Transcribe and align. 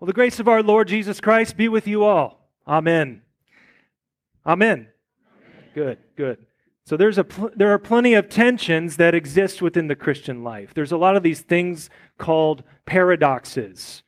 Well, 0.00 0.06
the 0.06 0.12
grace 0.12 0.38
of 0.38 0.46
our 0.46 0.62
Lord 0.62 0.86
Jesus 0.86 1.20
Christ 1.20 1.56
be 1.56 1.68
with 1.68 1.88
you 1.88 2.04
all. 2.04 2.48
Amen. 2.66 3.22
Amen. 4.46 4.88
Good, 5.74 5.98
good. 6.16 6.38
So 6.84 6.96
there's 6.96 7.18
a 7.18 7.24
pl- 7.24 7.50
there 7.54 7.72
are 7.72 7.78
plenty 7.78 8.14
of 8.14 8.28
tensions 8.28 8.96
that 8.96 9.14
exist 9.14 9.60
within 9.60 9.88
the 9.88 9.96
Christian 9.96 10.44
life. 10.44 10.72
There's 10.72 10.92
a 10.92 10.96
lot 10.96 11.16
of 11.16 11.22
these 11.22 11.40
things 11.40 11.90
called 12.16 12.62
paradoxes. 12.86 14.02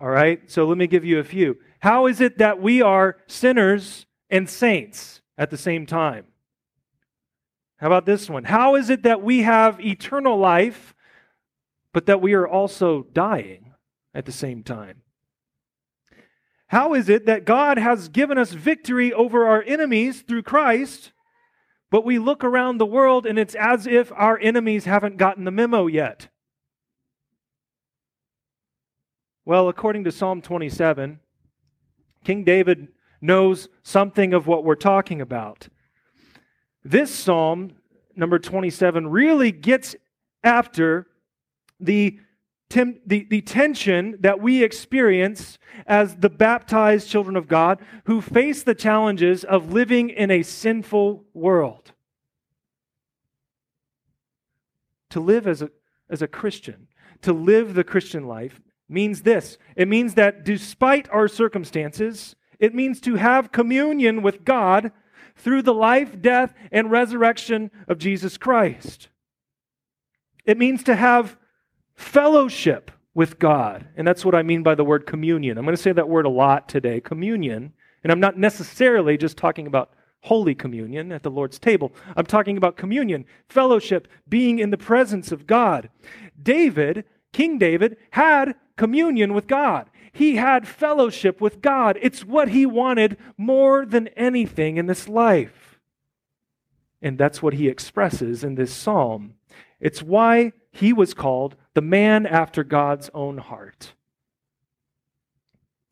All 0.00 0.10
right? 0.10 0.40
So 0.50 0.66
let 0.66 0.76
me 0.76 0.86
give 0.86 1.04
you 1.04 1.18
a 1.18 1.24
few. 1.24 1.56
How 1.80 2.06
is 2.06 2.20
it 2.20 2.38
that 2.38 2.60
we 2.60 2.82
are 2.82 3.16
sinners 3.26 4.06
and 4.28 4.48
saints 4.48 5.22
at 5.38 5.50
the 5.50 5.56
same 5.56 5.86
time? 5.86 6.26
How 7.78 7.86
about 7.86 8.06
this 8.06 8.28
one? 8.28 8.44
How 8.44 8.74
is 8.74 8.90
it 8.90 9.02
that 9.02 9.22
we 9.22 9.42
have 9.42 9.80
eternal 9.80 10.38
life 10.38 10.94
but 11.92 12.06
that 12.06 12.20
we 12.20 12.34
are 12.34 12.46
also 12.46 13.06
dying 13.12 13.72
at 14.14 14.26
the 14.26 14.32
same 14.32 14.62
time? 14.62 15.02
How 16.68 16.94
is 16.94 17.08
it 17.08 17.26
that 17.26 17.44
God 17.44 17.78
has 17.78 18.08
given 18.08 18.38
us 18.38 18.52
victory 18.52 19.12
over 19.12 19.46
our 19.46 19.62
enemies 19.62 20.22
through 20.22 20.42
Christ, 20.42 21.12
but 21.90 22.04
we 22.04 22.18
look 22.18 22.42
around 22.42 22.78
the 22.78 22.86
world 22.86 23.24
and 23.24 23.38
it's 23.38 23.54
as 23.54 23.86
if 23.86 24.10
our 24.12 24.38
enemies 24.38 24.84
haven't 24.84 25.16
gotten 25.16 25.44
the 25.44 25.50
memo 25.50 25.86
yet? 25.86 26.28
Well, 29.44 29.68
according 29.68 30.04
to 30.04 30.12
Psalm 30.12 30.42
27, 30.42 31.20
King 32.24 32.42
David 32.42 32.88
knows 33.20 33.68
something 33.84 34.34
of 34.34 34.48
what 34.48 34.64
we're 34.64 34.74
talking 34.74 35.20
about. 35.20 35.68
This 36.82 37.14
psalm, 37.14 37.76
number 38.16 38.40
27, 38.40 39.06
really 39.06 39.52
gets 39.52 39.94
after 40.42 41.06
the 41.78 42.18
Tim, 42.68 43.00
the, 43.06 43.26
the 43.30 43.42
tension 43.42 44.16
that 44.20 44.40
we 44.40 44.64
experience 44.64 45.58
as 45.86 46.16
the 46.16 46.28
baptized 46.28 47.08
children 47.08 47.36
of 47.36 47.46
God 47.46 47.80
who 48.04 48.20
face 48.20 48.62
the 48.62 48.74
challenges 48.74 49.44
of 49.44 49.72
living 49.72 50.10
in 50.10 50.30
a 50.30 50.42
sinful 50.42 51.24
world. 51.32 51.92
To 55.10 55.20
live 55.20 55.46
as 55.46 55.62
a, 55.62 55.70
as 56.10 56.22
a 56.22 56.28
Christian, 56.28 56.88
to 57.22 57.32
live 57.32 57.74
the 57.74 57.84
Christian 57.84 58.26
life, 58.26 58.60
means 58.88 59.22
this 59.22 59.58
it 59.74 59.88
means 59.88 60.14
that 60.14 60.44
despite 60.44 61.08
our 61.10 61.28
circumstances, 61.28 62.36
it 62.58 62.74
means 62.74 63.00
to 63.00 63.16
have 63.16 63.52
communion 63.52 64.22
with 64.22 64.44
God 64.44 64.92
through 65.36 65.62
the 65.62 65.74
life, 65.74 66.20
death, 66.20 66.54
and 66.72 66.90
resurrection 66.90 67.70
of 67.88 67.98
Jesus 67.98 68.38
Christ. 68.38 69.08
It 70.44 70.56
means 70.58 70.82
to 70.84 70.96
have 70.96 71.36
fellowship 71.96 72.90
with 73.14 73.38
God. 73.38 73.88
And 73.96 74.06
that's 74.06 74.24
what 74.24 74.34
I 74.34 74.42
mean 74.42 74.62
by 74.62 74.74
the 74.74 74.84
word 74.84 75.06
communion. 75.06 75.58
I'm 75.58 75.64
going 75.64 75.76
to 75.76 75.82
say 75.82 75.92
that 75.92 76.08
word 76.08 76.26
a 76.26 76.30
lot 76.30 76.68
today 76.68 77.00
communion. 77.00 77.72
And 78.04 78.12
I'm 78.12 78.20
not 78.20 78.38
necessarily 78.38 79.16
just 79.16 79.36
talking 79.36 79.66
about 79.66 79.90
Holy 80.20 80.54
Communion 80.54 81.12
at 81.12 81.22
the 81.22 81.30
Lord's 81.30 81.58
table. 81.58 81.92
I'm 82.16 82.26
talking 82.26 82.56
about 82.56 82.76
communion, 82.76 83.24
fellowship, 83.48 84.08
being 84.28 84.58
in 84.58 84.70
the 84.70 84.76
presence 84.76 85.32
of 85.32 85.46
God. 85.46 85.88
David, 86.40 87.04
King 87.32 87.58
David, 87.58 87.96
had 88.10 88.54
communion 88.76 89.34
with 89.34 89.46
God. 89.46 89.88
He 90.12 90.36
had 90.36 90.66
fellowship 90.66 91.40
with 91.40 91.60
God. 91.60 91.98
It's 92.00 92.24
what 92.24 92.48
he 92.48 92.66
wanted 92.66 93.18
more 93.36 93.86
than 93.86 94.08
anything 94.08 94.76
in 94.78 94.86
this 94.86 95.08
life. 95.08 95.78
And 97.02 97.18
that's 97.18 97.42
what 97.42 97.54
he 97.54 97.68
expresses 97.68 98.42
in 98.42 98.54
this 98.54 98.72
psalm. 98.72 99.34
It's 99.80 100.02
why 100.02 100.52
he 100.70 100.92
was 100.92 101.14
called 101.14 101.56
the 101.76 101.82
man 101.82 102.24
after 102.24 102.64
God's 102.64 103.10
own 103.12 103.36
heart. 103.36 103.92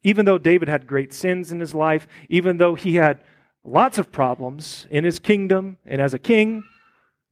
Even 0.02 0.24
though 0.24 0.38
David 0.38 0.66
had 0.66 0.86
great 0.86 1.12
sins 1.12 1.52
in 1.52 1.60
his 1.60 1.74
life, 1.74 2.08
even 2.30 2.56
though 2.56 2.74
he 2.74 2.94
had 2.94 3.20
lots 3.64 3.98
of 3.98 4.10
problems 4.10 4.86
in 4.90 5.04
his 5.04 5.18
kingdom 5.18 5.76
and 5.84 6.00
as 6.00 6.14
a 6.14 6.18
king, 6.18 6.64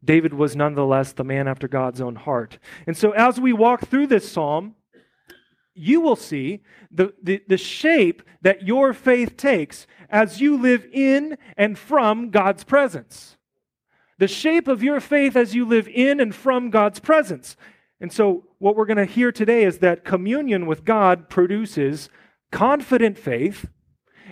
David 0.05 0.35
was 0.35 0.55
nonetheless 0.55 1.15
the 1.15 1.25
man 1.25 1.49
after 1.49 1.67
God's 1.67 2.03
own 2.03 2.15
heart. 2.15 2.59
And 2.87 2.95
so, 2.95 3.13
as 3.13 3.41
we 3.41 3.55
walk 3.55 3.89
through 3.89 4.09
this 4.09 4.31
psalm, 4.31 4.75
you 5.75 6.03
will 6.03 6.17
see 6.17 6.61
the, 6.91 7.15
the, 7.23 7.41
the, 7.49 7.57
shape 7.57 8.23
that 8.43 8.67
your 8.67 8.93
faith 8.93 9.39
takes 9.39 9.87
as 10.11 10.43
you 10.43 10.59
live 10.59 10.87
in 10.93 11.39
and 11.57 11.79
from 11.79 12.29
God's 12.29 12.65
presence 12.65 13.39
the 14.23 14.29
shape 14.29 14.69
of 14.69 14.85
your 14.85 15.01
faith 15.01 15.35
as 15.35 15.53
you 15.53 15.65
live 15.65 15.89
in 15.89 16.21
and 16.21 16.33
from 16.33 16.71
God's 16.71 17.01
presence. 17.01 17.57
And 18.03 18.13
so, 18.13 18.43
what 18.59 18.75
we're 18.75 18.85
going 18.85 18.97
to 18.97 19.05
hear 19.05 19.31
today 19.31 19.63
is 19.63 19.79
that 19.79 20.05
communion 20.05 20.67
with 20.67 20.85
God 20.85 21.31
produces 21.31 22.09
confident 22.51 23.17
faith, 23.17 23.69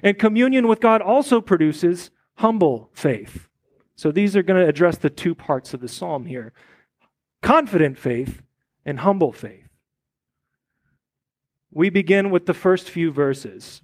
and 0.02 0.18
communion 0.18 0.66
with 0.66 0.80
God 0.80 1.00
also 1.00 1.40
produces 1.40 2.10
humble 2.38 2.90
faith. 2.92 3.48
So, 3.94 4.10
these 4.10 4.34
are 4.34 4.42
going 4.42 4.60
to 4.60 4.68
address 4.68 4.98
the 4.98 5.08
two 5.08 5.36
parts 5.36 5.72
of 5.72 5.80
the 5.80 5.88
psalm 5.88 6.26
here 6.26 6.52
confident 7.42 7.96
faith 7.96 8.42
and 8.84 8.98
humble 8.98 9.32
faith. 9.32 9.68
We 11.70 11.90
begin 11.90 12.30
with 12.30 12.46
the 12.46 12.54
first 12.54 12.90
few 12.90 13.12
verses 13.12 13.82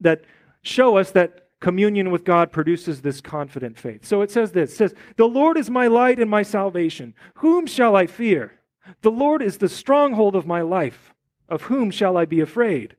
that 0.00 0.22
show 0.62 0.96
us 0.96 1.10
that 1.10 1.48
communion 1.58 2.12
with 2.12 2.22
God 2.22 2.52
produces 2.52 3.02
this 3.02 3.20
confident 3.20 3.76
faith. 3.76 4.04
So 4.04 4.22
it 4.22 4.30
says 4.30 4.52
this 4.52 4.74
it 4.74 4.76
says, 4.76 4.94
The 5.16 5.26
Lord 5.26 5.58
is 5.58 5.68
my 5.68 5.88
light 5.88 6.20
and 6.20 6.30
my 6.30 6.44
salvation. 6.44 7.14
Whom 7.38 7.66
shall 7.66 7.96
I 7.96 8.06
fear? 8.06 8.60
The 9.02 9.10
Lord 9.10 9.42
is 9.42 9.58
the 9.58 9.68
stronghold 9.68 10.36
of 10.36 10.46
my 10.46 10.62
life. 10.62 11.14
Of 11.48 11.62
whom 11.62 11.90
shall 11.90 12.16
I 12.16 12.24
be 12.24 12.40
afraid? 12.40 12.96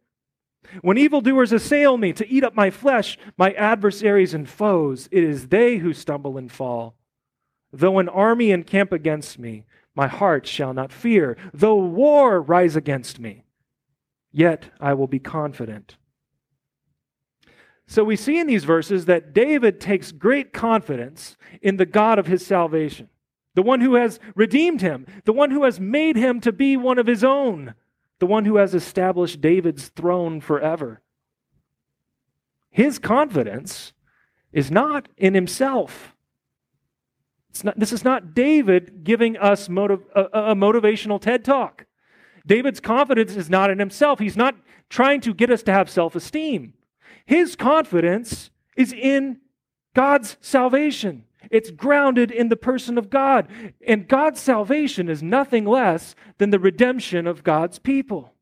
When 0.81 0.97
evildoers 0.97 1.51
assail 1.51 1.97
me 1.97 2.13
to 2.13 2.27
eat 2.27 2.43
up 2.43 2.55
my 2.55 2.69
flesh, 2.69 3.17
my 3.37 3.51
adversaries 3.53 4.33
and 4.33 4.47
foes, 4.47 5.09
it 5.11 5.23
is 5.23 5.47
they 5.47 5.77
who 5.77 5.93
stumble 5.93 6.37
and 6.37 6.51
fall. 6.51 6.95
Though 7.71 7.99
an 7.99 8.09
army 8.09 8.51
encamp 8.51 8.91
against 8.91 9.39
me, 9.39 9.65
my 9.95 10.07
heart 10.07 10.47
shall 10.47 10.73
not 10.73 10.91
fear. 10.91 11.37
Though 11.53 11.75
war 11.75 12.41
rise 12.41 12.75
against 12.75 13.19
me, 13.19 13.43
yet 14.31 14.69
I 14.79 14.93
will 14.93 15.07
be 15.07 15.19
confident. 15.19 15.97
So 17.87 18.03
we 18.03 18.15
see 18.15 18.39
in 18.39 18.47
these 18.47 18.63
verses 18.63 19.05
that 19.05 19.33
David 19.33 19.81
takes 19.81 20.11
great 20.11 20.53
confidence 20.53 21.37
in 21.61 21.77
the 21.77 21.85
God 21.85 22.17
of 22.17 22.27
his 22.27 22.45
salvation, 22.45 23.09
the 23.55 23.61
one 23.61 23.81
who 23.81 23.95
has 23.95 24.19
redeemed 24.35 24.81
him, 24.81 25.05
the 25.25 25.33
one 25.33 25.51
who 25.51 25.63
has 25.63 25.79
made 25.79 26.15
him 26.15 26.39
to 26.41 26.51
be 26.51 26.75
one 26.75 26.97
of 26.97 27.07
his 27.07 27.23
own, 27.23 27.75
the 28.19 28.25
one 28.25 28.45
who 28.45 28.57
has 28.57 28.73
established 28.73 29.41
David's 29.41 29.89
throne 29.89 30.41
forever. 30.41 31.01
His 32.71 32.97
confidence 32.97 33.93
is 34.51 34.71
not 34.71 35.07
in 35.17 35.33
himself. 35.33 36.15
Not, 37.63 37.77
this 37.77 37.91
is 37.93 38.03
not 38.03 38.33
David 38.33 39.03
giving 39.03 39.37
us 39.37 39.69
motiv- 39.69 40.07
a, 40.15 40.23
a 40.33 40.55
motivational 40.55 41.21
TED 41.21 41.45
talk. 41.45 41.85
David's 42.47 42.79
confidence 42.79 43.35
is 43.35 43.49
not 43.49 43.69
in 43.69 43.77
himself. 43.77 44.19
He's 44.19 44.35
not 44.35 44.55
trying 44.89 45.21
to 45.21 45.33
get 45.33 45.51
us 45.51 45.61
to 45.63 45.71
have 45.71 45.89
self 45.89 46.15
esteem. 46.15 46.73
His 47.25 47.55
confidence 47.55 48.49
is 48.75 48.91
in 48.91 49.39
God's 49.93 50.37
salvation. 50.41 51.25
It's 51.53 51.71
grounded 51.71 52.31
in 52.31 52.49
the 52.49 52.55
person 52.55 52.97
of 52.97 53.09
God. 53.09 53.47
And 53.85 54.07
God's 54.07 54.41
salvation 54.41 55.07
is 55.07 55.23
nothing 55.23 55.65
less 55.65 56.15
than 56.37 56.49
the 56.49 56.59
redemption 56.59 57.27
of 57.27 57.43
God's 57.43 57.79
people. 57.79 58.33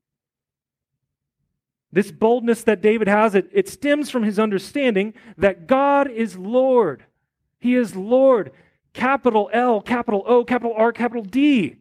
This 1.92 2.12
boldness 2.12 2.64
that 2.64 2.82
David 2.82 3.08
has, 3.08 3.36
it, 3.36 3.50
it 3.52 3.68
stems 3.68 4.10
from 4.10 4.24
his 4.24 4.40
understanding 4.40 5.14
that 5.38 5.68
God 5.68 6.10
is 6.10 6.38
Lord. 6.38 7.06
He 7.60 7.76
is 7.76 7.96
Lord. 7.96 8.52
Capital 8.94 9.50
L, 9.52 9.82
capital 9.82 10.24
O, 10.26 10.44
capital 10.44 10.74
R, 10.76 10.92
capital 10.92 11.24
D. 11.24 11.76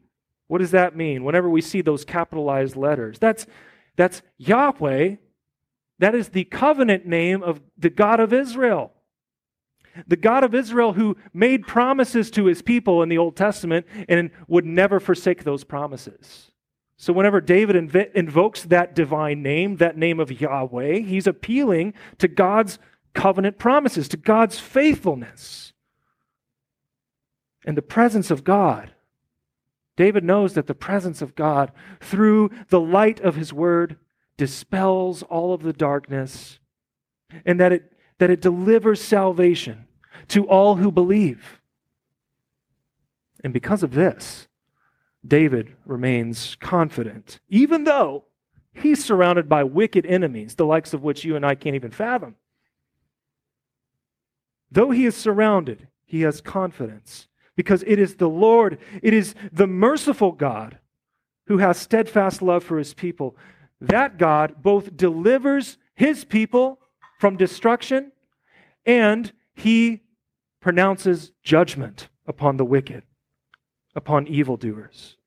What 0.49 0.59
does 0.59 0.73
that 0.73 0.97
mean 0.97 1.25
whenever 1.25 1.49
we 1.49 1.61
see 1.61 1.81
those 1.81 2.05
capitalized 2.05 2.75
letters? 2.75 3.19
That's, 3.19 3.47
that's 3.97 4.21
Yahweh 4.37 5.17
that 6.01 6.15
is 6.15 6.31
the 6.31 6.45
covenant 6.45 7.07
name 7.07 7.43
of 7.43 7.61
the 7.77 7.91
God 7.91 8.21
of 8.21 8.33
Israel. 8.33 8.91
The 10.07 10.17
God 10.17 10.45
of 10.45 10.55
Israel 10.55 10.93
who 10.93 11.17
made 11.33 11.67
promises 11.67 12.31
to 12.33 12.47
his 12.47 12.63
people 12.63 13.03
in 13.03 13.09
the 13.09 13.19
Old 13.19 13.37
Testament 13.37 13.87
and 14.09 14.31
would 14.49 14.65
never 14.65 15.01
forsake 15.01 15.45
those 15.45 15.65
promises. 15.65 16.51
So, 16.97 17.13
whenever 17.13 17.41
David 17.41 17.77
inv- 17.77 18.13
invokes 18.13 18.63
that 18.65 18.95
divine 18.95 19.43
name, 19.43 19.77
that 19.77 19.97
name 19.97 20.21
of 20.21 20.41
Yahweh, 20.41 20.99
he's 20.99 21.27
appealing 21.27 21.95
to 22.19 22.29
God's 22.29 22.79
covenant 23.15 23.59
promises, 23.59 24.09
to 24.09 24.17
God's 24.17 24.61
faithfulness, 24.61 25.73
and 27.65 27.77
the 27.77 27.83
presence 27.83 28.31
of 28.31 28.45
God. 28.45 28.93
David 29.97 30.25
knows 30.25 30.55
that 30.55 30.67
the 30.67 30.75
presence 30.75 31.21
of 31.21 31.35
God, 31.35 31.73
through 32.01 32.51
the 32.69 32.81
light 32.81 33.21
of 33.21 33.37
his 33.37 33.53
word, 33.53 33.97
dispels 34.37 35.23
all 35.25 35.53
of 35.53 35.63
the 35.63 35.73
darkness 35.73 36.59
and 37.45 37.61
that 37.61 37.73
it, 37.73 37.93
that 38.21 38.31
it 38.31 38.41
delivers 38.41 39.03
salvation 39.03 39.87
to 40.29 40.47
all 40.47 40.77
who 40.77 40.93
believe. 40.93 41.61
And 43.43 43.53
because 43.53 43.83
of 43.83 43.93
this, 43.93 44.47
David 45.27 45.75
remains 45.85 46.57
confident, 46.61 47.41
even 47.49 47.85
though 47.85 48.25
He's 48.73 49.05
surrounded 49.05 49.49
by 49.49 49.65
wicked 49.65 50.07
enemies, 50.07 50.55
the 50.55 50.67
likes 50.67 50.95
of 50.95 51.03
which 51.03 51.25
you 51.25 51.37
and 51.37 51.45
I 51.45 51.55
can't 51.55 51.75
even 51.75 51.91
fathom. 51.91 52.37
Though 54.71 54.91
he 54.91 55.07
is 55.07 55.17
surrounded, 55.17 55.89
he 56.07 56.23
has 56.23 56.41
confidence 56.41 57.27
because 57.57 57.83
it 57.87 57.99
is 57.99 58.17
the 58.17 58.29
Lord, 58.29 58.79
it 59.03 59.13
is 59.13 59.35
the 59.53 59.67
merciful 59.67 60.33
God 60.33 60.79
who 61.47 61.59
has 61.59 61.79
steadfast 61.79 62.41
love 62.41 62.63
for 62.63 62.79
his 62.79 62.95
people. 62.95 63.37
That 63.81 64.19
God 64.19 64.63
both 64.63 64.97
delivers 64.97 65.77
his 65.95 66.25
people 66.25 66.79
from 67.21 67.37
destruction 67.37 68.11
and 68.87 69.31
he 69.53 70.01
pronounces 70.59 71.33
judgment 71.43 72.09
upon 72.27 72.57
the 72.57 72.65
wicked, 72.65 73.03
upon 73.95 74.27
evildoers. 74.27 75.19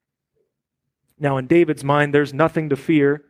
Now, 1.20 1.38
in 1.38 1.46
David's 1.46 1.84
mind, 1.84 2.12
there's 2.12 2.34
nothing 2.34 2.70
to 2.70 2.76
fear 2.76 3.24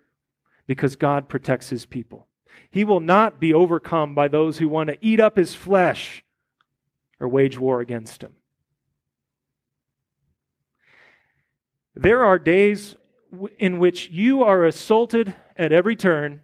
because 0.66 0.96
God 0.96 1.28
protects 1.28 1.70
his 1.70 1.86
people. 1.86 2.28
He 2.72 2.86
will 2.86 3.02
not 3.02 3.38
be 3.38 3.54
overcome 3.54 4.16
by 4.16 4.30
those 4.30 4.60
who 4.60 4.70
want 4.70 4.88
to 4.88 4.98
eat 5.02 5.20
up 5.20 5.36
his 5.36 5.54
flesh 5.54 6.24
or 7.20 7.28
wage 7.28 7.60
war 7.60 7.82
against 7.82 8.24
him. 8.24 8.34
There 11.96 12.24
are 12.24 12.40
days 12.40 12.96
in 13.60 13.78
which 13.78 14.10
you 14.10 14.42
are 14.42 14.64
assaulted 14.64 15.36
at 15.58 15.74
every 15.74 15.98
turn 15.98 16.44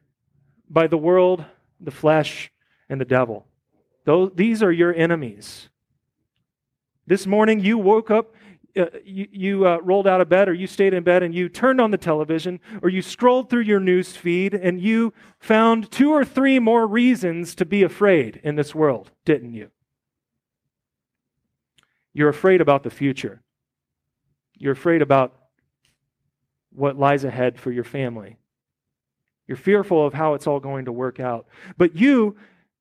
by 0.69 0.87
the 0.87 0.97
world, 0.97 1.45
the 1.79 1.91
flesh, 1.91 2.51
and 2.89 2.99
the 2.99 3.05
devil. 3.05 3.45
Those, 4.05 4.31
these 4.35 4.63
are 4.63 4.71
your 4.71 4.93
enemies. 4.93 5.69
This 7.05 7.25
morning 7.25 7.59
you 7.59 7.77
woke 7.77 8.11
up, 8.11 8.33
uh, 8.77 8.85
you, 9.03 9.27
you 9.31 9.67
uh, 9.67 9.79
rolled 9.81 10.07
out 10.07 10.21
of 10.21 10.29
bed, 10.29 10.47
or 10.47 10.53
you 10.53 10.67
stayed 10.67 10.93
in 10.93 11.03
bed 11.03 11.23
and 11.23 11.33
you 11.33 11.49
turned 11.49 11.81
on 11.81 11.91
the 11.91 11.97
television, 11.97 12.59
or 12.81 12.89
you 12.89 13.01
scrolled 13.01 13.49
through 13.49 13.61
your 13.61 13.79
news 13.79 14.15
feed 14.15 14.53
and 14.53 14.79
you 14.79 15.13
found 15.39 15.91
two 15.91 16.11
or 16.11 16.23
three 16.23 16.59
more 16.59 16.87
reasons 16.87 17.55
to 17.55 17.65
be 17.65 17.83
afraid 17.83 18.39
in 18.43 18.55
this 18.55 18.73
world, 18.75 19.11
didn't 19.25 19.53
you? 19.53 19.69
You're 22.13 22.29
afraid 22.29 22.61
about 22.61 22.83
the 22.83 22.89
future. 22.89 23.41
You're 24.55 24.73
afraid 24.73 25.01
about 25.01 25.35
what 26.71 26.97
lies 26.97 27.23
ahead 27.23 27.59
for 27.59 27.71
your 27.71 27.83
family. 27.83 28.37
You're 29.49 29.57
fearful 29.57 30.05
of 30.05 30.13
how 30.13 30.35
it's 30.35 30.45
all 30.45 30.59
going 30.59 30.85
to 30.85 30.91
work 30.91 31.19
out. 31.19 31.47
But 31.75 31.95
you, 31.95 32.37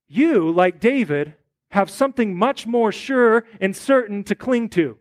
you, 0.06 0.50
like 0.50 0.80
David, 0.80 1.32
have 1.70 1.88
something 1.88 2.36
much 2.36 2.66
more 2.66 2.92
sure 2.92 3.46
and 3.58 3.74
certain 3.74 4.22
to 4.24 4.34
cling 4.34 4.68
to. 4.70 4.98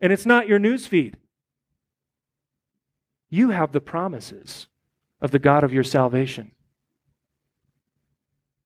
And 0.00 0.10
it's 0.10 0.24
not 0.24 0.48
your 0.48 0.58
newsfeed. 0.58 1.16
You 3.28 3.50
have 3.50 3.72
the 3.72 3.80
promises 3.80 4.68
of 5.20 5.32
the 5.32 5.38
God 5.38 5.64
of 5.64 5.72
your 5.74 5.84
salvation. 5.84 6.52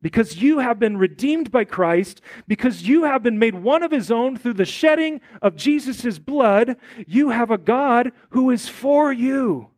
Because 0.01 0.41
you 0.41 0.61
have 0.61 0.79
been 0.79 0.99
redeemed 0.99 1.51
by 1.51 1.65
Christ, 1.65 2.21
because 2.47 2.87
you 2.87 3.03
have 3.03 3.25
been 3.25 3.41
made 3.41 3.57
one 3.57 3.83
of 3.83 3.91
his 3.91 4.13
own 4.13 4.37
through 4.37 4.55
the 4.55 4.65
shedding 4.65 5.21
of 5.43 5.57
Jesus' 5.57 6.21
blood, 6.21 6.77
you 7.09 7.31
have 7.31 7.51
a 7.51 7.59
God 7.59 8.13
who 8.31 8.53
is 8.53 8.69
for 8.69 9.13
you. 9.13 9.71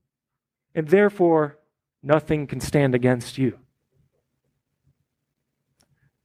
And 0.75 0.89
therefore, 0.89 1.58
nothing 2.03 2.47
can 2.47 2.61
stand 2.61 2.95
against 2.95 3.39
you. 3.39 3.59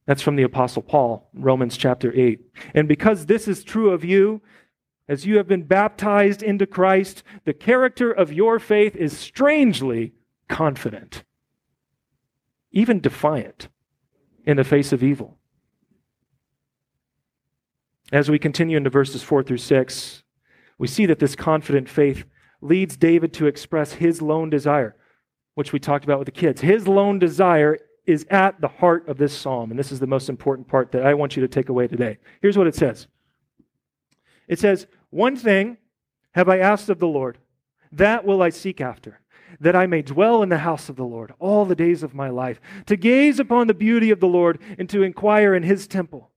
That's 0.06 0.22
from 0.22 0.36
the 0.36 0.42
Apostle 0.42 0.82
Paul, 0.82 1.28
Romans 1.32 1.76
chapter 1.76 2.12
8. 2.14 2.40
And 2.74 2.86
because 2.86 3.26
this 3.26 3.48
is 3.48 3.64
true 3.64 3.90
of 3.90 4.04
you, 4.04 4.42
as 5.08 5.26
you 5.26 5.36
have 5.36 5.46
been 5.46 5.64
baptized 5.64 6.42
into 6.42 6.66
Christ, 6.66 7.22
the 7.44 7.52
character 7.54 8.10
of 8.10 8.32
your 8.32 8.58
faith 8.58 8.96
is 8.96 9.16
strangely 9.16 10.12
confident, 10.48 11.24
even 12.70 13.00
defiant 13.00 13.68
in 14.46 14.56
the 14.56 14.64
face 14.64 14.92
of 14.92 15.02
evil. 15.02 15.38
As 18.12 18.30
we 18.30 18.38
continue 18.38 18.76
into 18.76 18.90
verses 18.90 19.22
4 19.22 19.42
through 19.42 19.58
6, 19.58 20.22
we 20.78 20.86
see 20.86 21.06
that 21.06 21.18
this 21.18 21.34
confident 21.36 21.88
faith 21.88 22.24
leads 22.60 22.96
David 22.96 23.32
to 23.34 23.46
express 23.46 23.94
his 23.94 24.20
lone 24.22 24.50
desire, 24.50 24.96
which 25.54 25.72
we 25.72 25.78
talked 25.78 26.04
about 26.04 26.18
with 26.18 26.26
the 26.26 26.32
kids. 26.32 26.60
His 26.60 26.88
lone 26.88 27.18
desire 27.18 27.78
is 28.06 28.26
at 28.30 28.60
the 28.60 28.68
heart 28.68 29.08
of 29.08 29.16
this 29.16 29.36
psalm, 29.36 29.70
and 29.70 29.78
this 29.78 29.92
is 29.92 30.00
the 30.00 30.06
most 30.06 30.28
important 30.28 30.68
part 30.68 30.92
that 30.92 31.06
I 31.06 31.14
want 31.14 31.36
you 31.36 31.42
to 31.42 31.48
take 31.48 31.68
away 31.68 31.88
today. 31.88 32.18
Here's 32.42 32.58
what 32.58 32.66
it 32.66 32.74
says 32.74 33.06
It 34.48 34.58
says, 34.58 34.86
One 35.10 35.36
thing 35.36 35.78
have 36.32 36.48
I 36.48 36.58
asked 36.58 36.88
of 36.88 36.98
the 36.98 37.06
Lord, 37.06 37.38
that 37.92 38.24
will 38.24 38.42
I 38.42 38.50
seek 38.50 38.80
after 38.80 39.20
that 39.60 39.76
I 39.76 39.86
may 39.86 40.02
dwell 40.02 40.42
in 40.42 40.48
the 40.48 40.58
house 40.58 40.88
of 40.88 40.96
the 40.96 41.04
Lord 41.04 41.32
all 41.38 41.64
the 41.64 41.74
days 41.74 42.02
of 42.02 42.14
my 42.14 42.28
life, 42.28 42.60
to 42.86 42.96
gaze 42.96 43.38
upon 43.38 43.66
the 43.66 43.74
beauty 43.74 44.10
of 44.10 44.20
the 44.20 44.28
Lord 44.28 44.60
and 44.78 44.88
to 44.90 45.02
inquire 45.02 45.54
in 45.54 45.62
his 45.62 45.86
temple. 45.86 46.30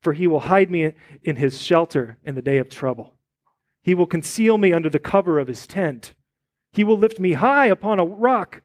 For 0.00 0.12
he 0.12 0.26
will 0.26 0.40
hide 0.40 0.70
me 0.70 0.92
in 1.22 1.36
his 1.36 1.60
shelter 1.60 2.18
in 2.24 2.34
the 2.34 2.42
day 2.42 2.58
of 2.58 2.68
trouble. 2.68 3.14
He 3.82 3.94
will 3.94 4.06
conceal 4.06 4.58
me 4.58 4.72
under 4.72 4.90
the 4.90 4.98
cover 4.98 5.38
of 5.38 5.48
his 5.48 5.66
tent. 5.66 6.14
He 6.76 6.84
will 6.84 6.98
lift 6.98 7.18
me 7.18 7.32
high 7.32 7.68
upon 7.68 7.98
a 7.98 8.04
rock. 8.04 8.60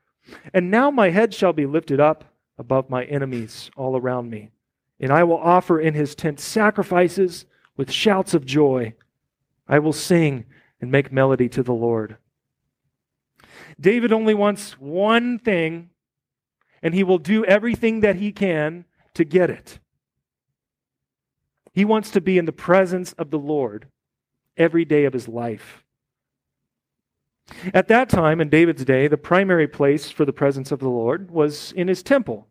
And 0.54 0.70
now 0.70 0.92
my 0.92 1.12
head 1.12 1.34
shall 1.34 1.54
be 1.54 1.66
lifted 1.66 2.02
up 2.02 2.26
above 2.58 2.90
my 2.90 3.06
enemies 3.06 3.72
all 3.78 3.96
around 3.96 4.30
me. 4.30 4.52
And 5.00 5.14
I 5.14 5.24
will 5.24 5.38
offer 5.38 5.80
in 5.80 5.94
his 5.94 6.14
tent 6.14 6.42
sacrifices 6.42 7.46
with 7.78 7.90
shouts 7.90 8.34
of 8.34 8.46
joy. 8.46 8.96
I 9.66 9.80
will 9.80 9.94
sing 9.94 10.44
and 10.82 10.92
make 10.92 11.14
melody 11.14 11.48
to 11.50 11.64
the 11.64 11.72
Lord. 11.72 12.18
David 13.80 14.12
only 14.12 14.34
wants 14.34 14.74
one 14.78 15.40
thing, 15.40 15.90
and 16.84 16.94
he 16.94 17.06
will 17.06 17.18
do 17.18 17.46
everything 17.46 18.02
that 18.02 18.18
he 18.18 18.34
can 18.34 18.84
to 19.14 19.24
get 19.24 19.50
it. 19.50 19.80
He 21.72 21.86
wants 21.86 22.12
to 22.12 22.20
be 22.20 22.38
in 22.38 22.44
the 22.44 22.52
presence 22.52 23.14
of 23.14 23.32
the 23.32 23.40
Lord 23.40 23.88
every 24.58 24.84
day 24.84 25.06
of 25.06 25.14
his 25.14 25.30
life. 25.30 25.86
At 27.74 27.88
that 27.90 28.10
time, 28.10 28.42
in 28.42 28.50
David's 28.50 28.86
day, 28.86 29.08
the 29.08 29.18
primary 29.18 29.68
place 29.68 30.10
for 30.10 30.26
the 30.26 30.34
presence 30.34 30.72
of 30.72 30.80
the 30.80 30.90
Lord 30.90 31.32
was 31.32 31.72
in 31.74 31.88
his 31.88 32.04
temple, 32.04 32.48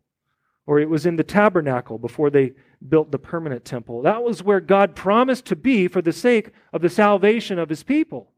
or 0.65 0.79
it 0.79 0.89
was 0.89 1.05
in 1.05 1.15
the 1.15 1.23
tabernacle 1.23 1.97
before 1.97 2.29
they 2.29 2.53
built 2.87 3.11
the 3.11 3.19
permanent 3.19 3.65
temple. 3.65 4.01
That 4.01 4.23
was 4.23 4.43
where 4.43 4.59
God 4.59 4.95
promised 4.95 5.45
to 5.45 5.55
be 5.55 5.87
for 5.87 6.01
the 6.01 6.13
sake 6.13 6.51
of 6.71 6.81
the 6.81 6.89
salvation 6.89 7.59
of 7.59 7.69
his 7.69 7.83
people. 7.83 8.31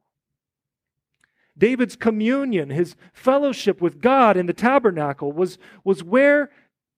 David's 1.57 1.95
communion, 1.95 2.69
his 2.69 2.95
fellowship 3.13 3.79
with 3.79 4.01
God 4.01 4.37
in 4.37 4.47
the 4.47 4.53
tabernacle, 4.53 5.31
was, 5.31 5.59
was 5.83 6.03
where 6.03 6.49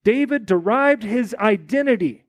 David 0.03 0.45
derived 0.45 1.03
his 1.03 1.35
identity, 1.39 2.23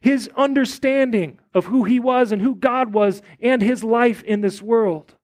his 0.00 0.30
understanding 0.36 1.40
of 1.54 1.66
who 1.66 1.84
he 1.84 1.98
was 1.98 2.30
and 2.30 2.40
who 2.40 2.54
God 2.54 2.92
was, 2.92 3.22
and 3.40 3.62
his 3.62 3.82
life 3.82 4.22
in 4.22 4.42
this 4.42 4.62
world. 4.62 5.15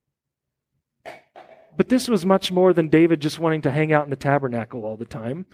But 1.76 1.88
this 1.88 2.08
was 2.08 2.26
much 2.26 2.52
more 2.52 2.72
than 2.72 2.88
David 2.88 3.20
just 3.20 3.38
wanting 3.38 3.62
to 3.62 3.70
hang 3.70 3.92
out 3.92 4.04
in 4.04 4.10
the 4.10 4.16
tabernacle 4.16 4.84
all 4.84 4.96
the 4.96 5.04
time. 5.04 5.46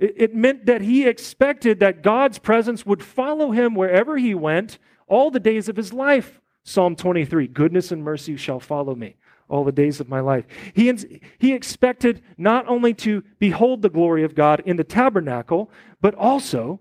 It, 0.00 0.14
it 0.16 0.34
meant 0.34 0.66
that 0.66 0.80
he 0.80 1.06
expected 1.06 1.80
that 1.80 2.02
God's 2.02 2.38
presence 2.38 2.86
would 2.86 3.02
follow 3.02 3.50
him 3.50 3.74
wherever 3.74 4.16
he 4.16 4.34
went 4.34 4.78
all 5.06 5.30
the 5.30 5.40
days 5.40 5.68
of 5.68 5.76
his 5.76 5.92
life. 5.92 6.40
Psalm 6.64 6.96
23 6.96 7.48
Goodness 7.48 7.92
and 7.92 8.02
mercy 8.02 8.36
shall 8.36 8.60
follow 8.60 8.94
me 8.94 9.16
all 9.48 9.64
the 9.64 9.72
days 9.72 10.00
of 10.00 10.08
my 10.08 10.20
life. 10.20 10.44
He, 10.74 10.92
he 11.38 11.52
expected 11.52 12.22
not 12.36 12.66
only 12.66 12.94
to 12.94 13.22
behold 13.38 13.82
the 13.82 13.90
glory 13.90 14.24
of 14.24 14.34
God 14.34 14.62
in 14.66 14.76
the 14.76 14.84
tabernacle, 14.84 15.70
but 16.00 16.14
also, 16.14 16.80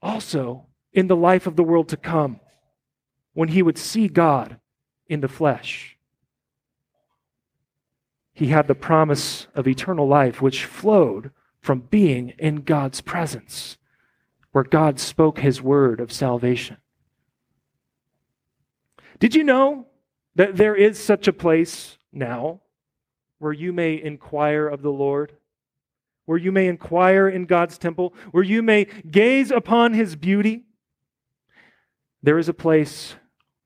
also 0.00 0.66
in 0.92 1.08
the 1.08 1.16
life 1.16 1.46
of 1.46 1.56
the 1.56 1.64
world 1.64 1.88
to 1.88 1.96
come, 1.96 2.40
when 3.34 3.48
he 3.48 3.62
would 3.62 3.78
see 3.78 4.08
God 4.08 4.58
in 5.08 5.20
the 5.20 5.28
flesh. 5.28 5.95
He 8.36 8.48
had 8.48 8.68
the 8.68 8.74
promise 8.74 9.46
of 9.54 9.66
eternal 9.66 10.06
life, 10.06 10.42
which 10.42 10.66
flowed 10.66 11.30
from 11.58 11.80
being 11.80 12.34
in 12.38 12.56
God's 12.56 13.00
presence, 13.00 13.78
where 14.52 14.62
God 14.62 15.00
spoke 15.00 15.38
his 15.38 15.62
word 15.62 16.00
of 16.00 16.12
salvation. 16.12 16.76
Did 19.18 19.34
you 19.34 19.42
know 19.42 19.86
that 20.34 20.56
there 20.56 20.76
is 20.76 21.02
such 21.02 21.26
a 21.26 21.32
place 21.32 21.96
now 22.12 22.60
where 23.38 23.54
you 23.54 23.72
may 23.72 24.00
inquire 24.02 24.68
of 24.68 24.82
the 24.82 24.92
Lord, 24.92 25.32
where 26.26 26.36
you 26.36 26.52
may 26.52 26.66
inquire 26.66 27.26
in 27.26 27.46
God's 27.46 27.78
temple, 27.78 28.12
where 28.32 28.44
you 28.44 28.62
may 28.62 28.84
gaze 29.10 29.50
upon 29.50 29.94
his 29.94 30.14
beauty. 30.14 30.64
There 32.22 32.38
is 32.38 32.50
a 32.50 32.54
place 32.54 33.14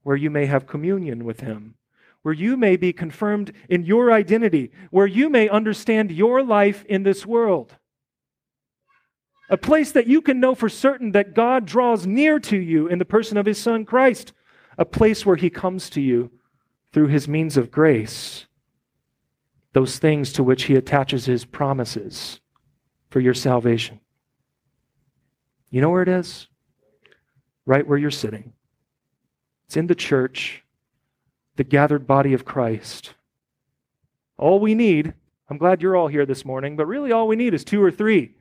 where 0.05 0.17
you 0.17 0.31
may 0.31 0.47
have 0.47 0.69
communion 0.69 1.25
with 1.25 1.41
him, 1.41 1.75
where 2.23 2.35
you 2.35 2.57
may 2.57 2.77
be 2.77 2.93
confirmed 2.93 3.53
in 3.69 3.85
your 3.85 4.13
identity, 4.13 4.71
where 4.91 5.07
you 5.07 5.31
may 5.31 5.49
understand 5.49 6.13
your 6.13 6.43
life 6.43 6.85
in 6.89 7.03
this 7.03 7.25
world. 7.25 7.77
A 9.49 9.57
place 9.57 9.91
that 9.93 10.07
you 10.07 10.21
can 10.21 10.39
know 10.39 10.55
for 10.55 10.69
certain 10.69 11.13
that 11.13 11.35
God 11.35 11.67
draws 11.67 12.07
near 12.07 12.39
to 12.41 12.57
you 12.57 12.87
in 12.87 12.99
the 12.99 13.05
person 13.05 13.37
of 13.37 13.47
his 13.47 13.59
Son 13.59 13.85
Christ. 13.85 14.33
A 14.79 14.85
place 14.85 15.27
where 15.27 15.37
he 15.37 15.51
comes 15.51 15.91
to 15.91 16.01
you 16.01 16.31
through 16.93 17.09
his 17.09 17.27
means 17.27 17.57
of 17.57 17.71
grace. 17.71 18.47
those 19.73 19.99
things 19.99 20.33
to 20.33 20.43
which 20.43 20.65
he 20.65 20.75
attaches 20.75 21.27
his 21.27 21.45
promises 21.45 22.41
for 23.09 23.21
your 23.21 23.35
salvation. 23.35 24.01
You 25.71 25.81
know 25.81 25.91
where 25.91 26.03
it 26.03 26.09
is? 26.09 26.49
Right 27.67 27.87
where 27.87 27.99
you're 27.99 28.11
sitting. 28.11 28.53
It's 29.67 29.77
in 29.77 29.87
the 29.87 29.95
church, 29.95 30.65
the 31.61 31.65
gathered 31.65 32.07
body 32.07 32.33
of 32.33 32.47
Christ. 32.47 33.13
All 34.39 34.61
we 34.61 34.75
need, 34.75 35.13
I'm 35.51 35.59
glad 35.59 35.83
you're 35.83 35.95
all 35.95 36.09
here 36.09 36.25
this 36.25 36.43
morning, 36.43 36.75
but 36.75 36.87
really 36.87 37.13
all 37.13 37.29
we 37.29 37.37
need 37.37 37.53
is 37.53 37.65
two 37.65 37.83
or 37.83 37.91
three. 37.91 38.33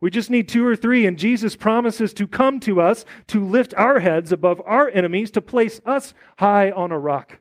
We 0.00 0.10
just 0.10 0.30
need 0.30 0.48
two 0.48 0.66
or 0.66 0.74
three, 0.74 1.04
and 1.04 1.18
Jesus 1.18 1.54
promises 1.54 2.14
to 2.14 2.26
come 2.26 2.60
to 2.60 2.80
us, 2.80 3.04
to 3.26 3.44
lift 3.44 3.74
our 3.74 4.00
heads 4.00 4.32
above 4.32 4.62
our 4.64 4.88
enemies, 4.88 5.30
to 5.32 5.42
place 5.42 5.82
us 5.84 6.14
high 6.38 6.70
on 6.70 6.92
a 6.92 6.98
rock. 6.98 7.40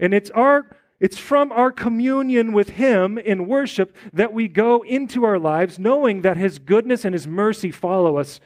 And 0.00 0.12
it's 0.12 0.30
our 0.30 0.76
it's 0.98 1.16
from 1.16 1.52
our 1.52 1.70
communion 1.70 2.52
with 2.52 2.70
Him 2.70 3.18
in 3.18 3.46
worship 3.46 3.94
that 4.12 4.32
we 4.32 4.48
go 4.48 4.82
into 4.82 5.22
our 5.22 5.38
lives 5.38 5.78
knowing 5.78 6.22
that 6.22 6.36
His 6.36 6.58
goodness 6.58 7.04
and 7.04 7.14
His 7.14 7.28
mercy 7.28 7.70
follow 7.70 8.16
us 8.16 8.40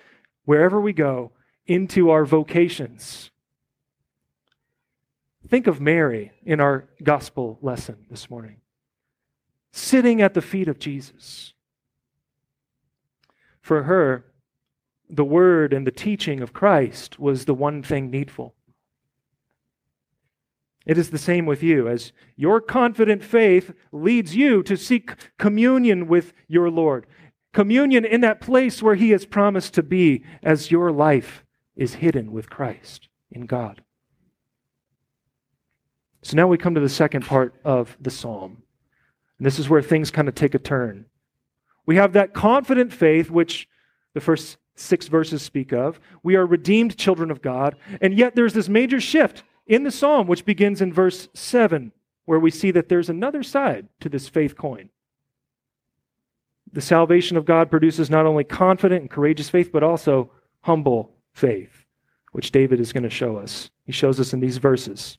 wherever 0.45 0.79
we 0.83 0.93
go 0.93 1.33
into 1.67 2.11
our 2.11 2.27
vocations. 2.27 3.31
Think 5.49 5.67
of 5.67 5.81
Mary 5.81 6.33
in 6.45 6.61
our 6.61 6.89
gospel 7.03 7.59
lesson 7.61 8.07
this 8.11 8.31
morning, 8.31 8.57
sitting 9.73 10.23
at 10.23 10.35
the 10.35 10.43
feet 10.43 10.69
of 10.69 10.79
Jesus. 10.79 11.53
For 13.61 13.85
her, 13.85 14.25
the 15.09 15.25
word 15.25 15.73
and 15.73 15.87
the 15.87 15.93
teaching 15.93 16.41
of 16.41 16.53
Christ 16.53 17.19
was 17.19 17.45
the 17.45 17.55
one 17.55 17.83
thing 17.83 18.11
needful. 18.11 18.55
It 20.87 20.99
is 20.99 21.11
the 21.11 21.19
same 21.19 21.47
with 21.47 21.63
you, 21.63 21.89
as 21.89 22.13
your 22.37 22.61
confident 22.61 23.23
faith 23.23 23.73
leads 23.93 24.37
you 24.37 24.63
to 24.65 24.77
seek 24.77 25.13
communion 25.39 26.07
with 26.09 26.33
your 26.47 26.71
Lord. 26.71 27.07
Communion 27.53 28.05
in 28.05 28.21
that 28.23 28.41
place 28.41 28.83
where 28.83 28.95
He 28.95 29.11
has 29.11 29.25
promised 29.25 29.75
to 29.75 29.83
be 29.83 30.25
as 30.43 30.71
your 30.71 30.91
life 30.91 31.45
is 31.77 31.95
hidden 31.95 32.33
with 32.33 32.51
Christ 32.51 33.09
in 33.31 33.47
God. 33.47 33.83
So 36.25 36.39
now 36.39 36.49
we 36.49 36.57
come 36.57 36.75
to 36.75 36.81
the 36.81 36.89
second 36.89 37.27
part 37.27 37.55
of 37.65 37.97
the 38.01 38.11
psalm. 38.11 38.63
And 39.39 39.47
this 39.47 39.59
is 39.59 39.69
where 39.69 39.83
things 39.83 40.11
kind 40.11 40.27
of 40.27 40.35
take 40.35 40.55
a 40.55 40.59
turn. 40.59 41.05
We 41.85 41.97
have 41.97 42.15
that 42.15 42.33
confident 42.33 42.95
faith, 42.95 43.31
which 43.31 43.69
the 44.15 44.23
first 44.23 44.57
six 44.75 45.07
verses 45.07 45.43
speak 45.43 45.75
of. 45.75 46.01
We 46.23 46.37
are 46.37 46.47
redeemed 46.47 46.97
children 46.97 47.31
of 47.31 47.43
God. 47.43 47.77
And 48.01 48.15
yet 48.15 48.35
there's 48.35 48.55
this 48.55 48.71
major 48.71 49.03
shift 49.03 49.43
in 49.67 49.83
the 49.83 49.91
psalm, 49.91 50.27
which 50.27 50.47
begins 50.47 50.81
in 50.81 50.95
verse 50.95 51.29
7, 51.35 51.93
where 52.25 52.41
we 52.41 52.51
see 52.51 52.71
that 52.71 52.89
there's 52.89 53.11
another 53.11 53.43
side 53.43 53.89
to 54.01 54.09
this 54.09 54.27
faith 54.27 54.57
coin. 54.57 54.89
The 56.73 56.81
salvation 56.81 57.37
of 57.37 57.45
God 57.45 57.71
produces 57.71 58.09
not 58.09 58.25
only 58.25 58.45
confident 58.45 59.03
and 59.03 59.11
courageous 59.11 59.51
faith, 59.51 59.71
but 59.71 59.83
also 59.83 60.31
humble 60.63 61.13
faith, 61.35 61.85
which 62.33 62.51
David 62.51 62.81
is 62.81 62.95
going 62.95 63.03
to 63.03 63.11
show 63.11 63.37
us. 63.37 63.69
He 63.85 63.93
shows 63.93 64.19
us 64.19 64.33
in 64.33 64.41
these 64.41 64.57
verses. 64.57 65.19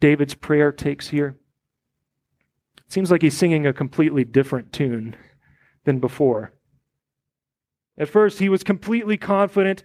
David's 0.00 0.34
prayer 0.34 0.72
takes 0.72 1.08
here? 1.08 1.36
It 2.78 2.92
seems 2.92 3.10
like 3.10 3.22
he's 3.22 3.36
singing 3.36 3.66
a 3.66 3.72
completely 3.72 4.24
different 4.24 4.72
tune 4.72 5.16
than 5.84 5.98
before. 5.98 6.52
At 7.98 8.08
first, 8.08 8.38
he 8.38 8.48
was 8.48 8.62
completely 8.62 9.16
confident 9.16 9.82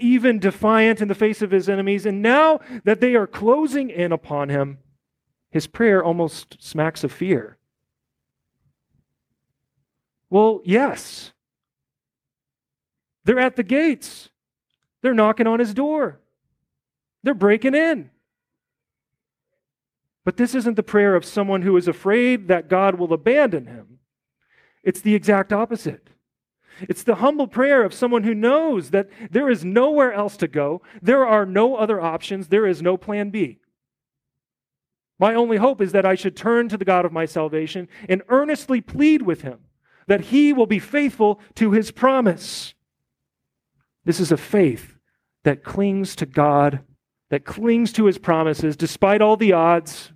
even 0.00 0.38
defiant 0.38 1.00
in 1.00 1.08
the 1.08 1.14
face 1.14 1.42
of 1.42 1.50
his 1.50 1.68
enemies. 1.68 2.06
And 2.06 2.22
now 2.22 2.60
that 2.84 3.00
they 3.00 3.14
are 3.14 3.26
closing 3.26 3.90
in 3.90 4.12
upon 4.12 4.48
him, 4.48 4.78
his 5.50 5.66
prayer 5.66 6.02
almost 6.02 6.56
smacks 6.60 7.04
of 7.04 7.12
fear. 7.12 7.58
Well, 10.28 10.62
yes. 10.64 11.32
They're 13.24 13.38
at 13.38 13.56
the 13.56 13.62
gates. 13.62 14.30
They're 15.02 15.14
knocking 15.14 15.46
on 15.46 15.58
his 15.58 15.74
door. 15.74 16.20
They're 17.22 17.34
breaking 17.34 17.74
in. 17.74 18.10
But 20.24 20.36
this 20.36 20.54
isn't 20.54 20.74
the 20.74 20.82
prayer 20.82 21.14
of 21.16 21.24
someone 21.24 21.62
who 21.62 21.76
is 21.76 21.88
afraid 21.88 22.48
that 22.48 22.68
God 22.68 22.96
will 22.96 23.12
abandon 23.12 23.66
him. 23.66 23.98
It's 24.82 25.00
the 25.00 25.14
exact 25.14 25.52
opposite. 25.52 26.10
It's 26.88 27.02
the 27.02 27.16
humble 27.16 27.46
prayer 27.46 27.84
of 27.84 27.92
someone 27.92 28.24
who 28.24 28.34
knows 28.34 28.90
that 28.90 29.08
there 29.30 29.50
is 29.50 29.64
nowhere 29.64 30.12
else 30.12 30.36
to 30.38 30.48
go, 30.48 30.82
there 31.02 31.26
are 31.26 31.44
no 31.44 31.76
other 31.76 32.00
options, 32.00 32.48
there 32.48 32.66
is 32.66 32.80
no 32.80 32.96
plan 32.96 33.30
B. 33.30 33.58
My 35.18 35.34
only 35.34 35.58
hope 35.58 35.82
is 35.82 35.92
that 35.92 36.06
I 36.06 36.14
should 36.14 36.36
turn 36.36 36.70
to 36.70 36.78
the 36.78 36.84
God 36.86 37.04
of 37.04 37.12
my 37.12 37.26
salvation 37.26 37.88
and 38.08 38.22
earnestly 38.28 38.80
plead 38.80 39.22
with 39.22 39.42
him 39.42 39.58
that 40.06 40.22
he 40.22 40.52
will 40.52 40.66
be 40.66 40.78
faithful 40.78 41.40
to 41.54 41.72
his 41.72 41.90
promise. 41.90 42.74
This 44.04 44.18
is 44.18 44.32
a 44.32 44.36
faith 44.36 44.96
that 45.44 45.62
clings 45.62 46.16
to 46.16 46.26
God, 46.26 46.80
that 47.30 47.44
clings 47.44 47.92
to 47.94 48.04
his 48.04 48.18
promises 48.18 48.76
despite 48.76 49.22
all 49.22 49.36
the 49.36 49.52
odds. 49.52 50.12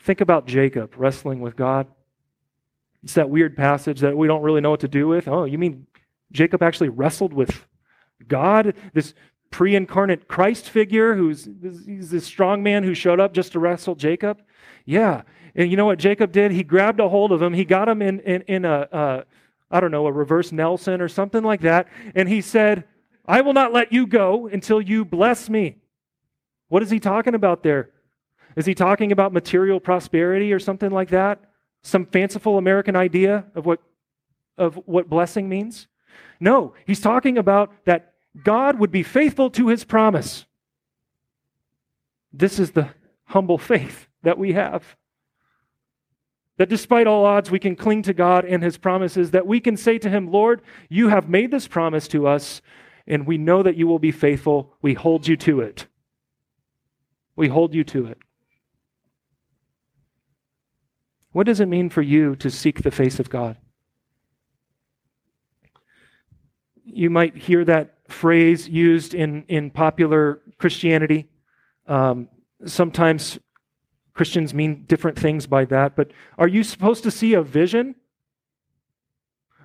Think 0.00 0.20
about 0.20 0.46
Jacob 0.46 0.94
wrestling 0.96 1.40
with 1.40 1.56
God. 1.56 1.86
It's 3.02 3.14
that 3.14 3.30
weird 3.30 3.56
passage 3.56 4.00
that 4.00 4.16
we 4.16 4.26
don't 4.26 4.42
really 4.42 4.60
know 4.60 4.70
what 4.70 4.80
to 4.80 4.88
do 4.88 5.08
with. 5.08 5.28
Oh, 5.28 5.44
you 5.44 5.58
mean 5.58 5.86
Jacob 6.32 6.62
actually 6.62 6.88
wrestled 6.88 7.32
with 7.32 7.66
God, 8.26 8.74
this 8.92 9.14
pre 9.50 9.76
incarnate 9.76 10.28
Christ 10.28 10.68
figure 10.68 11.14
who's 11.14 11.48
he's 11.86 12.10
this 12.10 12.24
strong 12.24 12.62
man 12.62 12.82
who 12.82 12.94
showed 12.94 13.20
up 13.20 13.32
just 13.32 13.52
to 13.52 13.60
wrestle 13.60 13.94
Jacob? 13.94 14.42
Yeah. 14.84 15.22
And 15.54 15.70
you 15.70 15.76
know 15.76 15.86
what 15.86 15.98
Jacob 15.98 16.32
did? 16.32 16.50
He 16.50 16.62
grabbed 16.62 17.00
a 17.00 17.08
hold 17.08 17.32
of 17.32 17.40
him, 17.40 17.54
he 17.54 17.64
got 17.64 17.88
him 17.88 18.02
in, 18.02 18.20
in, 18.20 18.42
in 18.42 18.64
a, 18.64 18.88
uh, 18.92 19.22
I 19.70 19.80
don't 19.80 19.90
know, 19.90 20.06
a 20.06 20.12
reverse 20.12 20.52
Nelson 20.52 21.00
or 21.00 21.08
something 21.08 21.42
like 21.42 21.62
that. 21.62 21.88
And 22.14 22.28
he 22.28 22.40
said, 22.40 22.84
I 23.26 23.40
will 23.40 23.52
not 23.52 23.72
let 23.72 23.92
you 23.92 24.06
go 24.06 24.46
until 24.46 24.80
you 24.80 25.04
bless 25.04 25.48
me. 25.48 25.76
What 26.68 26.82
is 26.82 26.90
he 26.90 27.00
talking 27.00 27.34
about 27.34 27.62
there? 27.62 27.90
Is 28.56 28.66
he 28.66 28.74
talking 28.74 29.12
about 29.12 29.32
material 29.32 29.80
prosperity 29.80 30.52
or 30.52 30.58
something 30.58 30.90
like 30.90 31.10
that? 31.10 31.40
some 31.86 32.04
fanciful 32.04 32.58
American 32.58 32.96
idea 32.96 33.44
of 33.54 33.64
what, 33.64 33.80
of 34.58 34.74
what 34.86 35.08
blessing 35.08 35.48
means? 35.48 35.86
No, 36.40 36.74
he's 36.84 37.00
talking 37.00 37.38
about 37.38 37.72
that 37.84 38.14
God 38.42 38.80
would 38.80 38.90
be 38.90 39.04
faithful 39.04 39.50
to 39.50 39.68
his 39.68 39.84
promise. 39.84 40.46
This 42.32 42.58
is 42.58 42.72
the 42.72 42.90
humble 43.24 43.56
faith 43.56 44.08
that 44.24 44.36
we 44.36 44.52
have. 44.54 44.96
That 46.58 46.68
despite 46.68 47.06
all 47.06 47.24
odds, 47.24 47.50
we 47.50 47.58
can 47.60 47.76
cling 47.76 48.02
to 48.02 48.14
God 48.14 48.44
and 48.44 48.62
his 48.62 48.78
promises, 48.78 49.30
that 49.30 49.46
we 49.46 49.60
can 49.60 49.76
say 49.76 49.96
to 49.98 50.10
him, 50.10 50.32
Lord, 50.32 50.62
you 50.88 51.08
have 51.08 51.28
made 51.28 51.50
this 51.50 51.68
promise 51.68 52.08
to 52.08 52.26
us, 52.26 52.60
and 53.06 53.26
we 53.26 53.38
know 53.38 53.62
that 53.62 53.76
you 53.76 53.86
will 53.86 53.98
be 53.98 54.12
faithful. 54.12 54.74
We 54.82 54.94
hold 54.94 55.28
you 55.28 55.36
to 55.38 55.60
it. 55.60 55.86
We 57.36 57.48
hold 57.48 57.74
you 57.74 57.84
to 57.84 58.06
it. 58.06 58.18
What 61.32 61.46
does 61.46 61.60
it 61.60 61.66
mean 61.66 61.90
for 61.90 62.02
you 62.02 62.34
to 62.36 62.50
seek 62.50 62.82
the 62.82 62.90
face 62.90 63.20
of 63.20 63.28
God? 63.28 63.58
You 66.84 67.10
might 67.10 67.36
hear 67.36 67.64
that 67.64 67.98
phrase 68.08 68.68
used 68.68 69.12
in, 69.12 69.44
in 69.48 69.70
popular 69.70 70.40
Christianity. 70.58 71.28
Um, 71.86 72.28
sometimes 72.64 73.38
Christians 74.14 74.54
mean 74.54 74.84
different 74.86 75.18
things 75.18 75.46
by 75.46 75.66
that, 75.66 75.94
but 75.94 76.10
are 76.38 76.48
you 76.48 76.64
supposed 76.64 77.02
to 77.02 77.10
see 77.10 77.34
a 77.34 77.42
vision? 77.42 77.96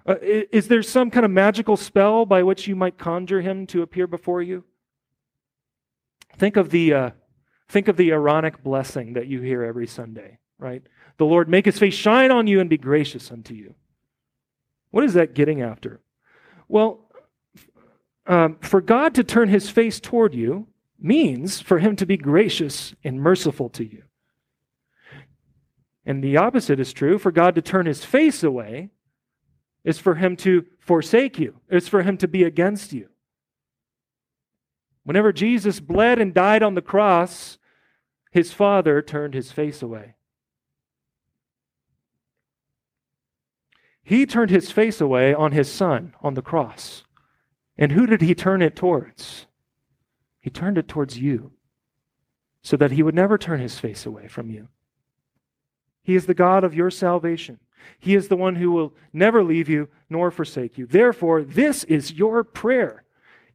Uh, 0.07 0.15
is 0.21 0.67
there 0.67 0.81
some 0.81 1.11
kind 1.11 1.25
of 1.25 1.31
magical 1.31 1.77
spell 1.77 2.25
by 2.25 2.43
which 2.43 2.67
you 2.67 2.75
might 2.75 2.97
conjure 2.97 3.41
him 3.41 3.67
to 3.67 3.81
appear 3.81 4.07
before 4.07 4.41
you? 4.41 4.63
Think 6.37 6.57
of 6.57 6.69
the, 6.69 6.93
uh, 6.93 7.09
think 7.69 7.87
of 7.87 7.97
the 7.97 8.11
Aaronic 8.11 8.63
blessing 8.63 9.13
that 9.13 9.27
you 9.27 9.41
hear 9.41 9.63
every 9.63 9.87
Sunday, 9.87 10.39
right? 10.57 10.81
The 11.17 11.25
Lord 11.25 11.49
make 11.49 11.65
his 11.65 11.77
face 11.77 11.93
shine 11.93 12.31
on 12.31 12.47
you 12.47 12.59
and 12.59 12.69
be 12.69 12.77
gracious 12.77 13.31
unto 13.31 13.53
you. 13.53 13.75
What 14.89 15.03
is 15.03 15.13
that 15.13 15.35
getting 15.35 15.61
after? 15.61 16.01
Well, 16.67 17.11
um, 18.25 18.57
for 18.61 18.81
God 18.81 19.15
to 19.15 19.23
turn 19.23 19.49
his 19.49 19.69
face 19.69 19.99
toward 19.99 20.33
you 20.33 20.67
means 20.99 21.59
for 21.59 21.79
him 21.79 21.95
to 21.95 22.05
be 22.05 22.17
gracious 22.17 22.93
and 23.03 23.19
merciful 23.19 23.69
to 23.69 23.83
you. 23.83 24.03
And 26.05 26.23
the 26.23 26.37
opposite 26.37 26.79
is 26.79 26.93
true. 26.93 27.17
For 27.17 27.31
God 27.31 27.55
to 27.55 27.61
turn 27.61 27.85
his 27.85 28.03
face 28.03 28.43
away 28.43 28.89
is 29.83 29.97
for 29.97 30.15
him 30.15 30.35
to 30.37 30.65
forsake 30.79 31.39
you, 31.39 31.55
it's 31.69 31.87
for 31.87 32.03
him 32.03 32.17
to 32.17 32.27
be 32.27 32.43
against 32.43 32.93
you. 32.93 33.09
Whenever 35.03 35.33
Jesus 35.33 35.79
bled 35.79 36.19
and 36.19 36.33
died 36.33 36.61
on 36.61 36.75
the 36.75 36.81
cross, 36.81 37.57
his 38.31 38.53
Father 38.53 39.01
turned 39.01 39.33
his 39.33 39.51
face 39.51 39.81
away. 39.81 40.15
He 44.03 44.25
turned 44.25 44.51
his 44.51 44.71
face 44.71 44.99
away 44.99 45.33
on 45.33 45.51
his 45.51 45.71
Son 45.71 46.13
on 46.21 46.33
the 46.33 46.41
cross. 46.41 47.03
And 47.77 47.91
who 47.91 48.05
did 48.05 48.21
he 48.21 48.35
turn 48.35 48.61
it 48.61 48.75
towards? 48.75 49.47
He 50.39 50.49
turned 50.49 50.77
it 50.77 50.87
towards 50.87 51.17
you 51.17 51.53
so 52.61 52.77
that 52.77 52.91
he 52.91 53.03
would 53.03 53.15
never 53.15 53.37
turn 53.37 53.59
his 53.59 53.79
face 53.79 54.05
away 54.05 54.27
from 54.27 54.49
you. 54.49 54.67
He 56.03 56.15
is 56.15 56.25
the 56.25 56.33
God 56.33 56.63
of 56.63 56.73
your 56.73 56.91
salvation. 56.91 57.59
He 57.99 58.15
is 58.15 58.27
the 58.27 58.35
one 58.35 58.55
who 58.55 58.71
will 58.71 58.93
never 59.13 59.43
leave 59.43 59.69
you 59.69 59.89
nor 60.09 60.31
forsake 60.31 60.77
you. 60.77 60.85
Therefore, 60.85 61.43
this 61.43 61.83
is 61.85 62.13
your 62.13 62.43
prayer 62.43 63.03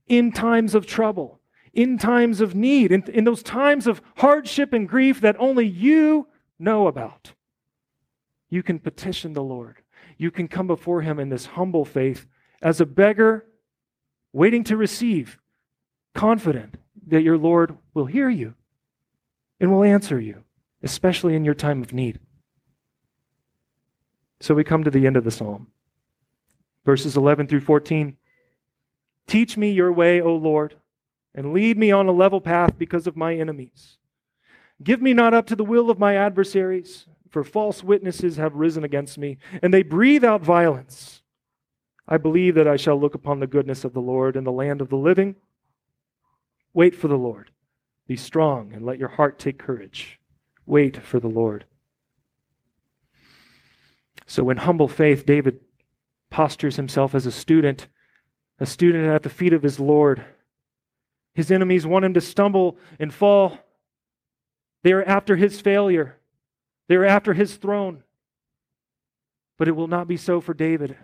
in 0.08 0.32
times 0.32 0.74
of 0.74 0.86
trouble, 0.86 1.40
in 1.72 1.98
times 1.98 2.40
of 2.40 2.54
need, 2.54 2.92
in, 2.92 3.02
in 3.10 3.24
those 3.24 3.42
times 3.42 3.86
of 3.86 4.00
hardship 4.16 4.72
and 4.72 4.88
grief 4.88 5.20
that 5.20 5.36
only 5.38 5.66
you 5.66 6.28
know 6.58 6.86
about. 6.86 7.32
You 8.48 8.62
can 8.62 8.78
petition 8.78 9.32
the 9.32 9.42
Lord. 9.42 9.76
You 10.16 10.30
can 10.30 10.48
come 10.48 10.66
before 10.66 11.02
Him 11.02 11.18
in 11.18 11.28
this 11.28 11.46
humble 11.46 11.84
faith 11.84 12.26
as 12.62 12.80
a 12.80 12.86
beggar 12.86 13.46
waiting 14.32 14.64
to 14.64 14.76
receive, 14.76 15.38
confident 16.14 16.76
that 17.08 17.22
your 17.22 17.38
Lord 17.38 17.76
will 17.94 18.06
hear 18.06 18.28
you 18.28 18.54
and 19.60 19.70
will 19.70 19.84
answer 19.84 20.20
you, 20.20 20.44
especially 20.82 21.34
in 21.34 21.44
your 21.44 21.54
time 21.54 21.82
of 21.82 21.92
need. 21.92 22.20
So 24.40 24.54
we 24.54 24.64
come 24.64 24.84
to 24.84 24.90
the 24.90 25.06
end 25.06 25.16
of 25.16 25.24
the 25.24 25.30
psalm. 25.30 25.68
Verses 26.84 27.16
11 27.16 27.48
through 27.48 27.62
14. 27.62 28.16
Teach 29.26 29.56
me 29.56 29.72
your 29.72 29.92
way, 29.92 30.20
O 30.20 30.34
Lord, 30.34 30.76
and 31.34 31.52
lead 31.52 31.76
me 31.76 31.90
on 31.90 32.06
a 32.06 32.12
level 32.12 32.40
path 32.40 32.78
because 32.78 33.06
of 33.06 33.16
my 33.16 33.34
enemies. 33.34 33.98
Give 34.82 35.02
me 35.02 35.14
not 35.14 35.34
up 35.34 35.46
to 35.46 35.56
the 35.56 35.64
will 35.64 35.90
of 35.90 35.98
my 35.98 36.16
adversaries, 36.16 37.06
for 37.30 37.42
false 37.42 37.82
witnesses 37.82 38.36
have 38.36 38.54
risen 38.54 38.84
against 38.84 39.18
me, 39.18 39.38
and 39.62 39.72
they 39.72 39.82
breathe 39.82 40.24
out 40.24 40.42
violence. 40.42 41.22
I 42.06 42.18
believe 42.18 42.54
that 42.54 42.68
I 42.68 42.76
shall 42.76 43.00
look 43.00 43.14
upon 43.14 43.40
the 43.40 43.46
goodness 43.46 43.84
of 43.84 43.92
the 43.92 44.00
Lord 44.00 44.36
in 44.36 44.44
the 44.44 44.52
land 44.52 44.80
of 44.80 44.90
the 44.90 44.96
living. 44.96 45.34
Wait 46.72 46.94
for 46.94 47.08
the 47.08 47.18
Lord. 47.18 47.50
Be 48.06 48.16
strong 48.16 48.72
and 48.72 48.84
let 48.84 48.98
your 48.98 49.08
heart 49.08 49.38
take 49.38 49.58
courage. 49.58 50.20
Wait 50.66 51.02
for 51.02 51.18
the 51.18 51.28
Lord. 51.28 51.64
So, 54.26 54.50
in 54.50 54.56
humble 54.58 54.88
faith, 54.88 55.24
David 55.24 55.60
postures 56.30 56.76
himself 56.76 57.14
as 57.14 57.26
a 57.26 57.32
student, 57.32 57.86
a 58.58 58.66
student 58.66 59.06
at 59.06 59.22
the 59.22 59.30
feet 59.30 59.52
of 59.52 59.62
his 59.62 59.78
Lord. 59.78 60.24
His 61.34 61.50
enemies 61.50 61.86
want 61.86 62.04
him 62.04 62.14
to 62.14 62.20
stumble 62.20 62.76
and 62.98 63.14
fall. 63.14 63.58
They 64.82 64.92
are 64.92 65.04
after 65.04 65.36
his 65.36 65.60
failure, 65.60 66.18
they 66.88 66.96
are 66.96 67.04
after 67.04 67.34
his 67.34 67.56
throne. 67.56 68.02
But 69.58 69.68
it 69.68 69.76
will 69.76 69.88
not 69.88 70.06
be 70.06 70.18
so 70.18 70.40
for 70.40 70.52
David 70.52 70.96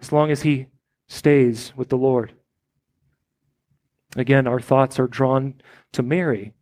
as 0.00 0.12
long 0.12 0.30
as 0.30 0.42
he 0.42 0.66
stays 1.08 1.72
with 1.76 1.88
the 1.88 1.96
Lord. 1.96 2.34
Again, 4.16 4.46
our 4.46 4.60
thoughts 4.60 4.98
are 4.98 5.06
drawn 5.06 5.54
to 5.92 6.02
Mary, 6.02 6.52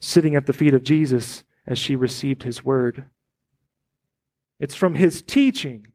sitting 0.00 0.34
at 0.34 0.46
the 0.46 0.52
feet 0.52 0.74
of 0.74 0.82
Jesus 0.82 1.44
as 1.66 1.78
she 1.78 1.94
received 1.94 2.42
his 2.42 2.64
word. 2.64 3.04
It's 4.60 4.74
from 4.74 4.94
his 4.94 5.22
teaching 5.22 5.88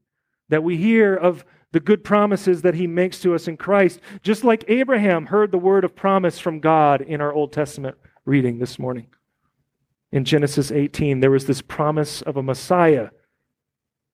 that 0.50 0.63
we 0.63 0.75
hear 0.75 1.15
of 1.15 1.45
the 1.72 1.79
good 1.79 2.03
promises 2.03 2.61
that 2.63 2.75
he 2.75 2.87
makes 2.87 3.20
to 3.20 3.35
us 3.35 3.48
in 3.48 3.57
Christ, 3.57 4.00
just 4.24 4.44
like 4.44 4.63
Abraham 4.68 5.27
heard 5.27 5.51
the 5.51 5.57
word 5.57 5.83
of 5.83 5.96
promise 5.96 6.39
from 6.39 6.59
God 6.59 7.01
in 7.01 7.22
our 7.22 7.31
Old 7.31 7.53
Testament 7.53 7.96
reading 8.25 8.59
this 8.59 8.79
morning. 8.79 9.07
In 10.11 10.25
Genesis 10.25 10.72
18, 10.72 11.20
there 11.20 11.31
was 11.31 11.46
this 11.46 11.61
promise 11.61 12.22
of 12.22 12.37
a 12.37 12.44
Messiah 12.44 13.09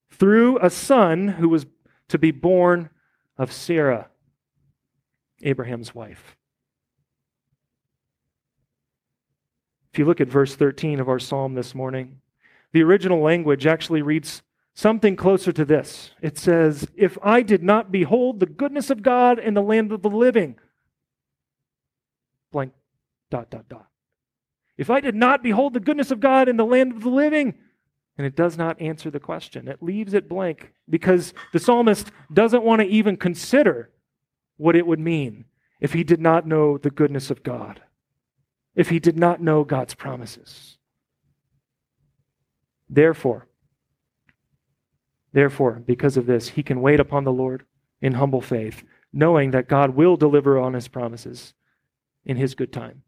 through 0.10 0.60
a 0.60 0.70
son 0.70 1.28
who 1.28 1.48
was 1.48 1.66
to 2.10 2.18
be 2.18 2.32
born 2.32 2.90
of 3.38 3.54
Sarah, 3.54 4.10
Abraham's 5.44 5.96
wife. 5.96 6.36
If 9.94 10.00
you 10.00 10.06
look 10.06 10.22
at 10.22 10.28
verse 10.28 10.56
13 10.56 11.00
of 11.00 11.10
our 11.10 11.20
psalm 11.20 11.54
this 11.54 11.76
morning, 11.76 12.22
the 12.72 12.84
original 12.84 13.22
language 13.22 13.66
actually 13.66 14.02
reads 14.02 14.42
something 14.74 15.16
closer 15.16 15.52
to 15.52 15.66
this. 15.66 16.12
It 16.22 16.38
says, 16.38 16.88
If 16.96 17.18
I 17.24 17.42
did 17.42 17.64
not 17.64 17.92
behold 17.92 18.40
the 18.40 18.46
goodness 18.46 18.90
of 18.90 19.04
God 19.04 19.40
in 19.40 19.54
the 19.54 19.62
land 19.62 19.92
of 19.92 20.02
the 20.02 20.10
living, 20.10 20.58
blank, 22.52 22.74
dot, 23.30 23.50
dot, 23.50 23.68
dot. 23.70 23.88
If 24.78 24.90
I 24.90 25.00
did 25.00 25.16
not 25.16 25.44
behold 25.44 25.74
the 25.74 25.80
goodness 25.80 26.12
of 26.12 26.20
God 26.20 26.48
in 26.48 26.58
the 26.58 26.66
land 26.66 26.94
of 26.94 27.02
the 27.02 27.10
living, 27.10 27.56
and 28.18 28.28
it 28.28 28.36
does 28.36 28.58
not 28.58 28.80
answer 28.82 29.10
the 29.10 29.20
question. 29.20 29.68
It 29.68 29.82
leaves 29.82 30.14
it 30.14 30.30
blank 30.30 30.74
because 30.90 31.34
the 31.54 31.60
psalmist 31.60 32.12
doesn't 32.32 32.64
want 32.64 32.82
to 32.82 32.88
even 32.88 33.18
consider 33.18 33.90
what 34.58 34.76
it 34.76 34.86
would 34.86 35.00
mean 35.00 35.46
if 35.80 35.94
he 35.94 36.04
did 36.04 36.22
not 36.22 36.46
know 36.46 36.78
the 36.78 36.92
goodness 36.92 37.32
of 37.32 37.42
God, 37.42 37.82
if 38.76 38.90
he 38.90 39.00
did 39.00 39.18
not 39.18 39.42
know 39.42 39.64
God's 39.64 39.96
promises. 39.96 40.78
Therefore, 42.90 43.48
therefore, 45.34 45.82
because 45.86 46.18
of 46.18 46.26
this, 46.26 46.50
he 46.50 46.64
can 46.64 46.82
wait 46.82 47.00
upon 47.00 47.24
the 47.24 47.32
Lord 47.32 47.66
in 48.02 48.14
humble 48.14 48.42
faith, 48.42 48.84
knowing 49.14 49.52
that 49.52 49.68
God 49.68 49.92
will 49.92 50.18
deliver 50.18 50.58
on 50.58 50.74
his 50.74 50.88
promises 50.88 51.54
in 52.26 52.38
his 52.38 52.56
good 52.56 52.72
time. 52.72 53.04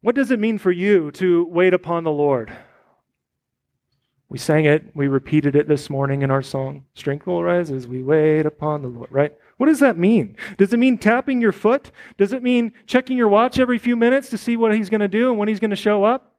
What 0.00 0.14
does 0.14 0.30
it 0.30 0.38
mean 0.38 0.58
for 0.58 0.70
you 0.70 1.10
to 1.12 1.46
wait 1.46 1.72
upon 1.72 2.04
the 2.04 2.10
Lord? 2.10 2.54
We 4.28 4.38
sang 4.38 4.64
it, 4.64 4.90
we 4.94 5.06
repeated 5.06 5.54
it 5.54 5.68
this 5.68 5.88
morning 5.88 6.22
in 6.22 6.30
our 6.30 6.42
song. 6.42 6.84
Strength 6.94 7.26
will 7.26 7.42
rise 7.42 7.70
as 7.70 7.86
we 7.86 8.02
wait 8.02 8.46
upon 8.46 8.82
the 8.82 8.88
Lord, 8.88 9.10
right? 9.10 9.32
What 9.58 9.66
does 9.66 9.80
that 9.80 9.96
mean? 9.96 10.36
Does 10.58 10.72
it 10.72 10.78
mean 10.78 10.98
tapping 10.98 11.40
your 11.40 11.52
foot? 11.52 11.90
Does 12.18 12.32
it 12.32 12.42
mean 12.42 12.72
checking 12.86 13.16
your 13.16 13.28
watch 13.28 13.58
every 13.58 13.78
few 13.78 13.96
minutes 13.96 14.30
to 14.30 14.38
see 14.38 14.56
what 14.56 14.74
he's 14.74 14.90
going 14.90 15.00
to 15.00 15.08
do 15.08 15.30
and 15.30 15.38
when 15.38 15.48
he's 15.48 15.60
going 15.60 15.70
to 15.70 15.76
show 15.76 16.04
up? 16.04 16.34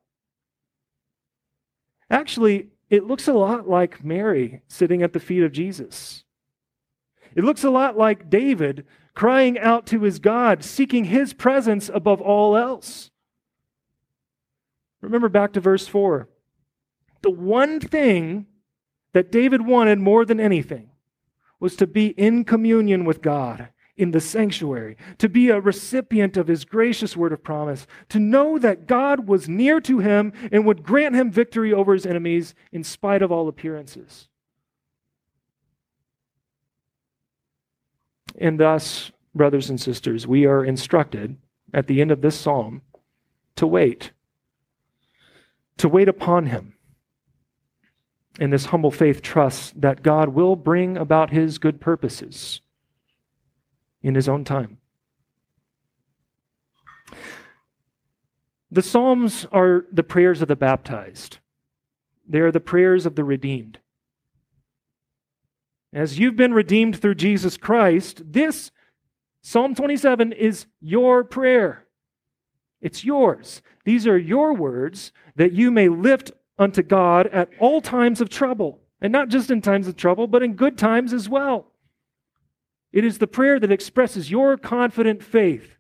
Actually, 2.10 2.68
it 2.96 3.06
looks 3.06 3.28
a 3.28 3.34
lot 3.34 3.68
like 3.68 4.06
Mary 4.06 4.62
sitting 4.70 5.04
at 5.04 5.12
the 5.12 5.20
feet 5.20 5.44
of 5.44 5.52
Jesus. 5.52 6.24
It 7.36 7.44
looks 7.44 7.66
a 7.66 7.70
lot 7.70 7.98
like 7.98 8.30
David 8.30 8.86
crying 9.14 9.60
out 9.60 9.86
to 9.88 10.04
his 10.04 10.20
God, 10.20 10.64
seeking 10.64 11.06
his 11.06 11.34
presence 11.34 11.90
above 11.94 12.22
all 12.22 12.56
else. 12.56 13.12
Remember 15.02 15.28
back 15.28 15.52
to 15.54 15.60
verse 15.60 15.88
4. 15.88 16.30
The 17.22 17.32
one 17.32 17.82
thing 17.82 18.46
that 19.12 19.32
David 19.32 19.66
wanted 19.66 20.00
more 20.00 20.24
than 20.24 20.40
anything 20.40 20.90
was 21.60 21.76
to 21.76 21.88
be 21.88 22.08
in 22.08 22.46
communion 22.46 23.04
with 23.04 23.22
God 23.22 23.70
in 23.98 24.12
the 24.12 24.20
sanctuary, 24.20 24.98
to 25.18 25.30
be 25.30 25.50
a 25.50 25.60
recipient 25.60 26.36
of 26.36 26.48
his 26.48 26.66
gracious 26.66 27.16
word 27.16 27.32
of 27.32 27.44
promise, 27.44 27.88
to 28.10 28.20
know 28.20 28.60
that 28.60 28.88
God 28.88 29.28
was 29.28 29.48
near 29.48 29.80
to 29.82 30.00
him 30.00 30.34
and 30.52 30.66
would 30.66 30.84
grant 30.84 31.16
him 31.16 31.32
victory 31.32 31.72
over 31.72 31.94
his 31.94 32.06
enemies 32.06 32.54
in 32.72 32.84
spite 32.84 33.22
of 33.22 33.32
all 33.32 33.48
appearances. 33.48 34.28
And 38.38 38.60
thus, 38.60 39.12
brothers 39.34 39.70
and 39.70 39.80
sisters, 39.80 40.28
we 40.28 40.46
are 40.46 40.66
instructed 40.66 41.38
at 41.74 41.88
the 41.88 42.02
end 42.02 42.12
of 42.12 42.22
this 42.22 42.38
psalm 42.38 42.82
to 43.56 43.66
wait, 43.66 44.12
to 45.78 45.88
wait 45.88 46.10
upon 46.10 46.48
him. 46.48 46.74
And 48.38 48.52
this 48.52 48.66
humble 48.66 48.92
faith 48.92 49.22
trusts 49.22 49.72
that 49.78 50.04
God 50.04 50.30
will 50.30 50.58
bring 50.58 50.98
about 50.98 51.30
his 51.30 51.58
good 51.58 51.80
purposes 51.80 52.60
in 54.06 54.14
his 54.14 54.30
own 54.30 54.44
time. 54.44 54.78
The 58.70 58.84
Psalms 58.84 59.48
are 59.52 59.86
the 59.92 60.04
prayers 60.04 60.44
of 60.44 60.48
the 60.48 60.56
baptized, 60.56 61.40
they 62.28 62.40
are 62.40 62.52
the 62.52 62.60
prayers 62.60 63.08
of 63.08 63.16
the 63.16 63.24
redeemed. 63.24 63.80
As 65.92 66.20
you've 66.20 66.36
been 66.36 66.54
redeemed 66.54 67.02
through 67.02 67.16
Jesus 67.16 67.58
Christ, 67.58 68.22
this 68.26 68.70
Psalm 69.42 69.74
27 69.74 70.34
is 70.34 70.68
your 70.82 71.24
prayer. 71.24 71.88
It's 72.82 73.04
yours. 73.04 73.62
These 73.86 74.06
are 74.06 74.18
your 74.18 74.54
words 74.54 75.12
that 75.36 75.54
you 75.54 75.72
may 75.72 75.88
lift 75.88 76.32
unto 76.60 76.84
God 76.84 77.28
at 77.28 77.50
all 77.60 77.82
times 77.82 78.22
of 78.22 78.30
trouble. 78.30 78.82
And 79.02 79.12
not 79.12 79.30
just 79.30 79.50
in 79.50 79.62
times 79.62 79.88
of 79.88 79.96
trouble, 79.96 80.28
but 80.28 80.44
in 80.44 80.54
good 80.54 80.78
times 80.78 81.14
as 81.14 81.30
well. 81.30 81.72
It 82.96 83.04
is 83.04 83.18
the 83.18 83.28
prayer 83.28 83.60
that 83.60 83.74
expresses 83.74 84.32
your 84.32 84.56
confident 84.56 85.22
faith 85.22 85.76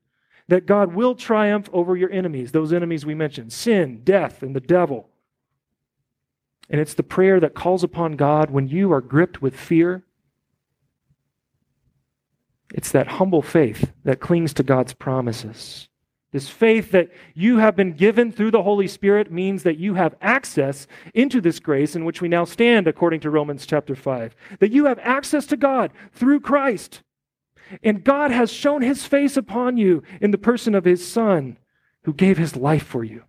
that 0.49 0.65
God 0.65 0.93
will 0.93 1.15
triumph 1.15 1.69
over 1.71 1.95
your 1.95 2.11
enemies, 2.11 2.51
those 2.51 2.73
enemies 2.73 3.05
we 3.05 3.15
mentioned 3.15 3.53
sin, 3.53 4.01
death, 4.03 4.43
and 4.43 4.53
the 4.53 4.59
devil. 4.59 5.07
And 6.69 6.81
it's 6.81 6.93
the 6.93 7.03
prayer 7.03 7.39
that 7.39 7.55
calls 7.55 7.85
upon 7.85 8.17
God 8.17 8.51
when 8.51 8.67
you 8.67 8.91
are 8.91 8.99
gripped 8.99 9.41
with 9.41 9.55
fear. 9.55 10.03
It's 12.73 12.91
that 12.91 13.07
humble 13.07 13.41
faith 13.41 13.93
that 14.03 14.19
clings 14.19 14.53
to 14.55 14.63
God's 14.63 14.93
promises. 14.93 15.87
This 16.31 16.49
faith 16.49 16.91
that 16.91 17.11
you 17.33 17.59
have 17.59 17.75
been 17.75 17.93
given 17.93 18.31
through 18.31 18.51
the 18.51 18.63
Holy 18.63 18.87
Spirit 18.87 19.31
means 19.31 19.63
that 19.63 19.77
you 19.77 19.93
have 19.93 20.15
access 20.21 20.85
into 21.13 21.39
this 21.39 21.59
grace 21.59 21.95
in 21.95 22.03
which 22.03 22.21
we 22.21 22.27
now 22.27 22.43
stand, 22.43 22.87
according 22.87 23.21
to 23.21 23.29
Romans 23.29 23.65
chapter 23.65 23.95
5. 23.95 24.35
That 24.59 24.71
you 24.71 24.85
have 24.85 24.99
access 24.99 25.45
to 25.47 25.57
God 25.57 25.93
through 26.11 26.41
Christ. 26.41 27.01
And 27.83 28.03
God 28.03 28.31
has 28.31 28.51
shown 28.51 28.81
his 28.81 29.05
face 29.05 29.37
upon 29.37 29.77
you 29.77 30.03
in 30.19 30.31
the 30.31 30.37
person 30.37 30.75
of 30.75 30.85
his 30.85 31.07
Son, 31.07 31.57
who 32.03 32.13
gave 32.13 32.37
his 32.37 32.55
life 32.55 32.85
for 32.85 33.03
you, 33.03 33.23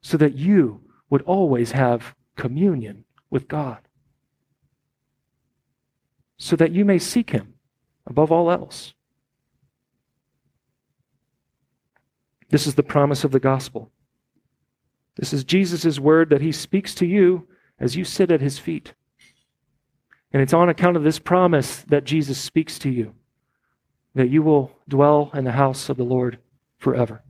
so 0.00 0.16
that 0.16 0.34
you 0.34 0.80
would 1.10 1.22
always 1.22 1.72
have 1.72 2.14
communion 2.36 3.04
with 3.30 3.46
God. 3.46 3.78
So 6.38 6.56
that 6.56 6.72
you 6.72 6.84
may 6.84 6.98
seek 6.98 7.30
him 7.30 7.54
above 8.06 8.32
all 8.32 8.50
else. 8.50 8.94
This 12.50 12.66
is 12.66 12.74
the 12.74 12.82
promise 12.82 13.24
of 13.24 13.32
the 13.32 13.40
gospel. 13.40 13.90
This 15.16 15.32
is 15.32 15.44
Jesus' 15.44 15.98
word 15.98 16.30
that 16.30 16.40
he 16.40 16.52
speaks 16.52 16.94
to 16.96 17.06
you 17.06 17.46
as 17.78 17.96
you 17.96 18.04
sit 18.04 18.30
at 18.30 18.40
his 18.40 18.58
feet. 18.58 18.94
And 20.32 20.42
it's 20.42 20.54
on 20.54 20.68
account 20.68 20.96
of 20.96 21.02
this 21.02 21.18
promise 21.18 21.78
that 21.88 22.04
Jesus 22.04 22.38
speaks 22.38 22.78
to 22.80 22.90
you 22.90 23.14
that 24.14 24.30
you 24.30 24.42
will 24.42 24.72
dwell 24.88 25.30
in 25.32 25.44
the 25.44 25.52
house 25.52 25.88
of 25.88 25.96
the 25.96 26.04
Lord 26.04 26.38
forever. 26.78 27.22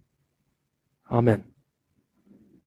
Amen. 1.10 1.44